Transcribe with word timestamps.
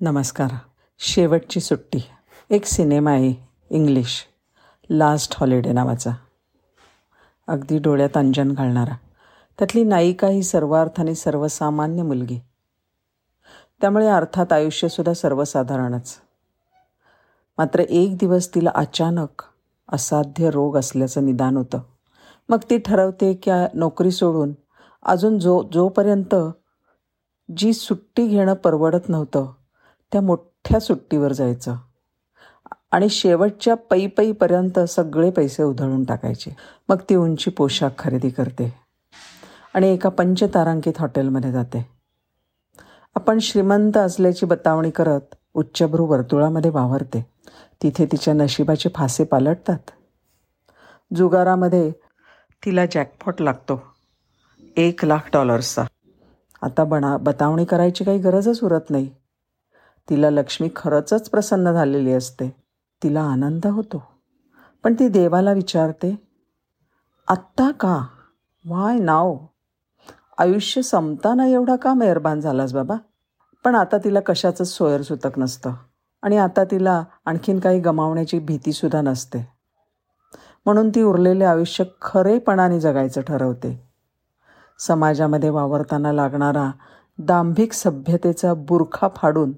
नमस्कार. 0.00 0.50
शेवटची 0.98 1.60
सुट्टी. 1.60 1.98
एक 2.50 2.64
सिनेमा 2.64 3.10
आहे 3.10 3.34
इंग्लिश. 3.70 4.26
लास्ट 4.90 5.34
हॉलिडे 5.38 5.72
नावाचा. 5.72 6.10
अगदी 7.48 7.78
डोळ्यात 7.78 8.16
अंजन 8.16 8.52
घालणारा. 8.52 8.96
त्यातली 9.58 9.84
नायिका 9.84 10.28
ही 10.28 10.42
सर्वार्थाने 10.42 11.14
सर्वसामान्य 11.14 12.02
मुलगी. 12.02 12.38
त्यामुळे 13.80 14.06
अर्थात 14.06 14.52
आयुष्यसुद्धा 14.52 15.14
सर्वसाधारणच. 15.14 16.16
मात्र 17.58 17.80
एक 17.80 18.16
दिवस 18.16 18.54
तिला 18.54 18.70
अचानक 18.74 19.44
असाध्य 19.92 20.50
रोग 20.50 20.76
असल्याचं 20.76 21.26
निदान 21.26 21.56
होतं. 21.56 21.80
मग 22.48 22.58
ती 22.70 22.78
ठरवते 22.78 23.34
की 23.34 23.50
नोकरी 23.74 24.10
सोडून 24.10 24.52
अजून 25.02 25.38
जो 25.38 25.62
जोपर्यंत 25.72 26.34
जी 27.56 27.72
सुट्टी 27.72 28.26
घेणं 28.26 28.54
परवडत 28.54 29.08
नव्हतं 29.08 29.52
त्या 30.12 30.20
मोठ्या 30.20 30.80
सुट्टीवर 30.80 31.32
जायचं. 31.32 31.76
आणि 32.92 33.08
शेवटच्या 33.08 33.74
पै 33.74 34.06
पैपर्यंत 34.06 34.80
सगळे 34.80 35.30
पैसे 35.30 35.62
उधळून 35.62 36.04
टाकायचे. 36.04 36.56
मग 36.88 36.96
ती 37.10 37.14
उंची 37.14 37.50
पोशाख 37.50 37.90
खरेदी 37.98 38.30
करते. 38.30 38.74
आणि 39.74 39.88
एका 39.88 40.08
पंचतारांकित 40.08 40.92
हॉटेलमध्ये 40.98 41.52
जाते. 41.52 41.90
आपण 43.14 43.38
श्रीमंत 43.38 43.96
असल्याची 43.96 44.46
बतावणी 44.46 44.90
करत 44.90 45.34
उच्चभ्रू 45.54 46.06
वर्तुळामध्ये 46.06 46.70
वावरते. 46.70 47.26
तिथे 47.82 48.06
तिच्या 48.06 48.34
नशिबाचे 48.34 48.88
फासे 48.94 49.24
पालटतात. 49.24 49.90
जुगारामध्ये 51.14 51.90
तिला 52.64 52.86
जॅकपॉट 52.86 53.40
लागतो. 53.40 53.82
एक 54.76 55.04
लाख 55.04 55.30
डॉलर्सचा. 55.32 55.84
आता 56.62 56.84
बना 56.84 57.16
बतावणी 57.16 57.64
करायची 57.64 58.04
काही 58.04 58.18
गरजच 58.18 58.64
उरत 58.64 58.90
नाही. 58.90 59.10
तिला 60.10 60.30
लक्ष्मी 60.30 60.68
खरंचच 60.76 61.30
प्रसन्न 61.30 61.72
झालेली 61.72 62.12
असते. 62.12 62.56
तिला 63.02 63.22
आनंद 63.22 63.66
होतो. 63.66 64.02
पण 64.84 64.94
ती 64.94 65.08
देवाला 65.08 65.52
विचारते 65.52 66.28
आत्ता 67.28 67.70
का? 67.70 68.06
वाय 68.66 68.98
नाव 68.98 69.36
आयुष्य 70.38 70.82
संपताना 70.82 71.46
एवढा 71.46 71.76
का 71.76 71.94
मेहरबान 71.94 72.40
झालास 72.40 72.74
बाबा? 72.74 72.94
पण 73.64 73.74
आता 73.74 73.98
तिला 73.98 74.20
कशाचंच 74.20 74.68
सोयर 74.68 75.02
सुतक 75.02 75.38
नसतं. 75.38 75.72
आणि 76.22 76.36
आता 76.36 76.64
तिला 76.64 77.04
आणखीन 77.24 77.60
काही 77.60 77.80
गमावण्याची 77.80 78.38
भीतीसुद्धा 78.38 79.00
नसते. 79.00 79.48
म्हणून 80.66 80.90
ती 80.90 81.02
उरलेले 81.02 81.44
आयुष्य 81.44 81.84
खरेपणाने 82.02 82.80
जगायचं 82.80 83.20
ठरवते. 83.20 83.88
समाजामध्ये 84.78 85.50
वावरताना 85.50 86.12
लागणारा 86.12 86.70
दांभिक 87.18 87.72
सभ्यतेचा 87.72 88.54
बुरखा 88.54 89.08
फाडून 89.16 89.52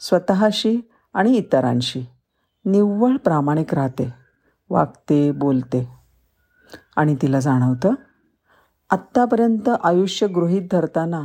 स्वतःशी 0.00 0.80
आणि 1.14 1.36
इतरांशी. 1.36 2.04
निव्वळ 2.64 3.16
प्रामाणिक 3.16 3.74
राहते 3.74 4.12
वागते 4.70 5.30
बोलते. 5.32 5.88
आणि 6.96 7.16
तिला 7.22 7.40
जाणवतं 7.40 7.94
आत्तापर्यंत 8.90 9.68
आयुष्य 9.84 10.26
गृहीत 10.26 10.68
धरताना 10.72 11.22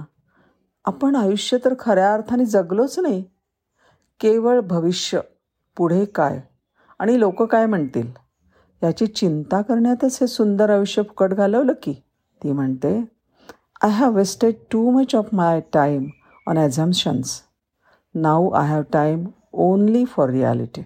आपण 0.86 1.16
आयुष्य 1.16 1.58
तर 1.66 1.74
खऱ्या 1.80 2.14
अर्थाने 2.14 2.46
जगलोच 2.46 3.00
नाही. 3.00 3.24
केवळ 4.20 4.60
भविष्य 4.60 5.20
पुढे 5.78 6.06
काय 6.06 6.42
आणि 7.00 7.20
लोक 7.20 7.42
काय 7.44 7.66
म्हणतील 7.66 8.12
याची 8.84 9.08
चिंता 9.08 9.62
करण्यातच 9.62 10.18
हे 10.22 10.28
सुंदर 10.28 10.70
आयुष्य 10.70 11.02
फुकट 11.02 11.34
घालवलं 11.34 11.74
की? 11.84 11.94
ती 12.44 12.52
म्हणते 12.52 12.98
I 13.84 13.90
have 13.90 14.16
wasted 14.16 14.54
too 14.72 14.90
much 14.92 15.16
of 15.16 15.30
my 15.34 15.62
time 15.74 16.08
on 16.48 16.58
assumptions 16.58 17.42
now 18.16 18.50
I 18.52 18.68
have 18.68 18.82
time 18.94 19.26
only 19.54 20.06
for 20.06 20.30
reality 20.30 20.82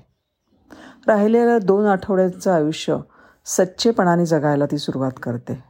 राहिलेल्या 1.08 1.60
दोन 1.60 1.86
आठवड्यांचं 1.86 2.52
आयुष्य 2.52 2.98
सच्चेपणाने 3.46 4.26
जगायला 4.26 4.66
ती 4.66 4.78
सुरुवात 4.78 5.12
करते. 5.24 5.64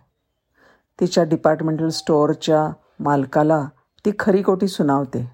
तिच्या 0.99 1.23
डिपार्टमेंटल 1.23 1.89
स्टोअरच्या 1.89 2.71
मालकाला 2.99 3.67
ती 4.05 4.11
खरी 4.19 4.41
कोटी 4.41 4.67
सुनावते. 4.67 5.31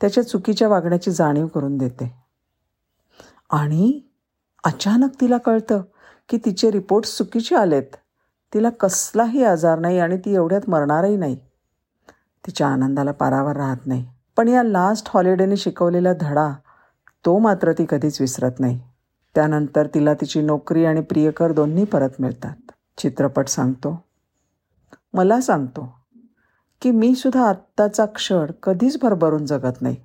त्याच्या 0.00 0.26
चुकीच्या 0.28 0.68
वागण्याची 0.68 1.10
जाणीव 1.10 1.46
करून 1.46 1.78
देते. 1.78 2.24
आणि 3.50 4.00
अचानक 4.64 5.10
तिला 5.20 5.38
कळतं 5.38 5.82
की 6.28 6.38
तिचे 6.44 6.70
रिपोर्ट्स 6.70 7.18
चुकीचे 7.18 7.56
आलेत. 7.56 7.96
तिला 8.54 8.70
कसलाही 8.70 9.44
आजार 9.44 9.78
नाही 9.78 9.98
आणि 9.98 10.16
ती 10.16 10.34
एवढ्यात 10.34 10.70
मरणारही 10.70 11.16
नाही. 11.16 11.36
तिच्या 12.46 12.68
आनंदाला 12.68 13.12
पारावर 13.12 13.56
राहत 13.56 13.86
नाही. 13.86 14.06
पण 14.40 14.48
या 14.48 14.62
लास्ट 14.62 15.10
हॉलिडेने 15.14 15.56
शिकवलेला 15.56 16.12
धडा 16.20 16.52
तो 17.24 17.38
मात्र 17.38 17.72
ती 17.72 17.86
कधीच 17.88 18.20
विसरत 18.20 18.50
नाही. 18.58 18.80
त्यानंतर 19.34 19.86
तिला 19.86 20.14
तिची 20.14 20.42
नोकरी 20.42 20.84
आणि 20.84 21.00
प्रियकर 21.00 21.52
दोन्ही 21.52 21.84
परत 21.84 22.08
मिळतात. 22.18 22.72
चित्रपट 22.98 23.48
सांगतो. 23.48 24.04
मला 25.14 25.40
सांगतो 25.40 25.94
की 26.82 26.90
मी 26.90 27.14
सुद्धा 27.14 27.48
आत्ताचा 27.48 28.06
क्षण 28.06 28.50
कधीच 28.62 28.98
भरभरून 29.02 29.46
जगत 29.46 29.82
नाही. 29.82 29.96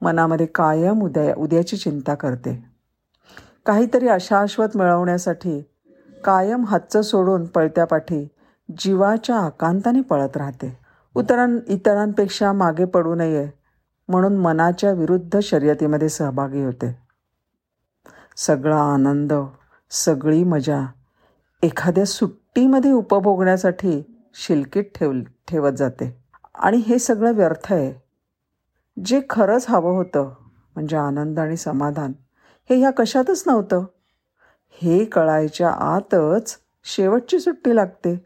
मनामध्ये 0.00 0.46
कायम 0.46 1.02
उद्या 1.02 1.34
उद्याची 1.38 1.76
चिंता 1.76 2.14
करते. 2.14 2.64
काहीतरी 3.66 4.08
अशाश्वत 4.08 4.76
मिळवण्यासाठी 4.76 5.60
कायम 6.24 6.64
हातचं 6.64 7.02
सोडून 7.02 7.46
पळत्या 7.46 7.84
पाठी 7.84 8.28
जीवाच्या 8.78 9.36
आकांताने 9.36 10.00
पळत 10.00 10.36
राहते. 10.36 10.85
उतरां 11.16 11.58
इतरांपेक्षा 11.68 12.52
मागे 12.52 12.84
पडू 12.84 13.14
नये 13.14 13.48
म्हणून 14.08 14.36
मनाच्या 14.36 14.92
विरुद्ध 14.92 15.38
शर्यतीमध्ये 15.38 16.08
सहभागी 16.08 16.64
होते. 16.64 16.98
सगळा 18.36 18.80
आनंद 18.94 19.32
सगळी 19.90 20.44
मजा 20.44 20.86
एखाद्या 21.62 22.04
सुट्टीमध्ये 22.04 22.92
उपभोगण्यासाठी 22.92 24.20
शिलकीत 24.34 24.84
ठेव 24.94 25.12
ठेवत 25.48 25.72
जाते. 25.72 26.22
आणि 26.54 26.76
हे 26.76 26.98
सगळं 26.98 27.32
व्यर्थ 27.32 27.72
आहे. 27.72 28.02
जे 29.04 29.20
खरंच 29.30 29.66
हवं 29.68 29.92
होतं 29.92 30.34
म्हणजे 30.74 30.96
आनंद 30.96 31.38
आणि 31.38 31.56
समाधान 31.56 32.12
हे 32.70 32.76
ह्या 32.76 32.90
कशातच 32.90 33.44
नव्हतं. 33.46 33.84
हे 34.70 35.04
कळायच्या 35.04 35.70
आतच 35.70 36.58
शेवटची 36.84 37.38
सुट्टी 37.38 37.76
लागते. 37.76 38.25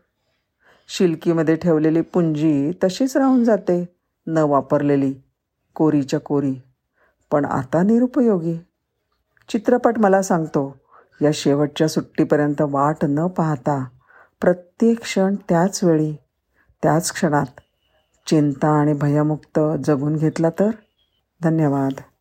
शिलकीमध्ये 0.92 1.56
ठेवलेली 1.56 2.00
पुंजी 2.00 2.70
तशीच 2.84 3.16
राहून 3.16 3.44
जाते. 3.44 3.88
न 4.26 4.38
वापरलेली 4.38 5.14
कोरीच्या 5.74 6.20
कोरी. 6.20 6.54
पण 7.30 7.44
आता 7.44 7.82
निरुपयोगी. 7.82 8.56
चित्रपट 9.48 9.98
मला 9.98 10.22
सांगतो 10.22 10.76
या 11.22 11.30
शेवटच्या 11.34 11.88
सुट्टीपर्यंत 11.88 12.54
वाट 12.60 12.96
न 13.02 13.26
पाहता 13.26 13.84
प्रत्येक 14.40 15.00
क्षण 15.00 15.34
त्याच 15.48 15.84
वेळी 15.84 16.16
त्याच 16.82 17.12
क्षणात 17.12 17.60
चिंता 18.26 18.68
आणि 18.68 18.92
भयमुक्त 18.92 19.60
जगून 19.84 20.16
घेतला 20.16 20.50
तर? 20.50 20.70
धन्यवाद. 21.42 21.92